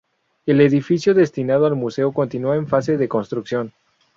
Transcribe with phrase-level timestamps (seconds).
[0.47, 3.71] El edificio destinado al museo continúa en fase de construcción.